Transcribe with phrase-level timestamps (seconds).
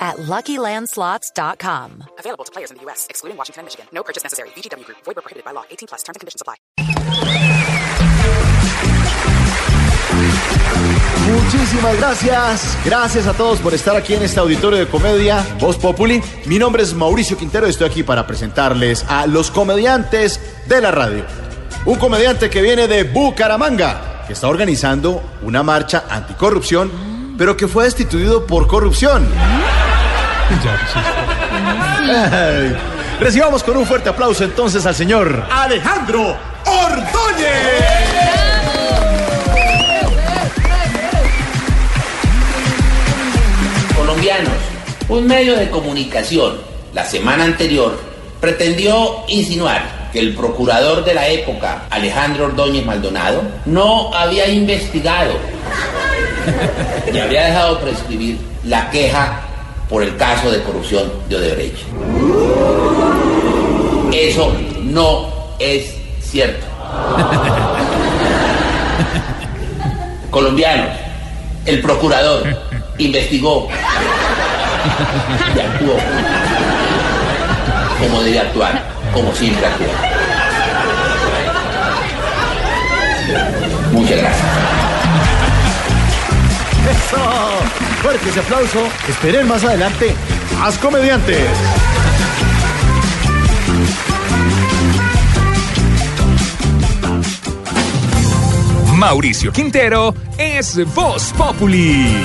[0.00, 2.04] at LuckyLandSlots.com.
[2.18, 3.86] Available to players in the U.S., excluding Washington and Michigan.
[3.92, 4.48] No purchase necessary.
[4.56, 4.98] VGW Group.
[5.04, 5.64] Void prohibited by law.
[5.70, 6.02] 18 plus.
[6.02, 6.56] Terms and conditions apply.
[11.30, 12.78] Muchísimas gracias.
[12.84, 16.22] Gracias a todos por estar aquí en este auditorio de comedia Voz Populi.
[16.46, 20.90] Mi nombre es Mauricio Quintero y estoy aquí para presentarles a los comediantes de la
[20.90, 21.24] radio.
[21.84, 27.09] Un comediante que viene de Bucaramanga, que está organizando una marcha anticorrupción,
[27.40, 29.26] pero que fue destituido por corrupción.
[32.30, 32.76] Ay.
[33.18, 37.96] Recibamos con un fuerte aplauso entonces al señor Alejandro Ordóñez.
[43.96, 44.52] Colombianos,
[45.08, 46.58] un medio de comunicación
[46.92, 47.98] la semana anterior
[48.38, 55.32] pretendió insinuar que el procurador de la época, Alejandro Ordóñez Maldonado, no había investigado
[57.12, 59.40] y había dejado prescribir la queja
[59.88, 61.78] por el caso de corrupción de Odebrecht.
[64.12, 65.28] Eso no
[65.58, 66.66] es cierto.
[70.30, 70.90] Colombianos,
[71.66, 72.44] el procurador
[72.98, 73.68] investigó
[75.54, 75.96] y actuó
[78.00, 80.29] como debe actuar, como siempre actúa.
[87.10, 88.02] Eso.
[88.02, 88.88] Fuerte ese aplauso.
[89.08, 90.14] Esperen más adelante
[90.60, 91.48] más comediantes.
[98.94, 102.22] Mauricio Quintero es Voz Populi.